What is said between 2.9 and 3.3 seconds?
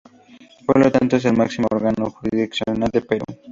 Perú.